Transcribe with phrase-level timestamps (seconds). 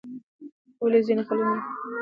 [0.83, 1.69] ولې ځینې لیکنې بې معنی ښکاري؟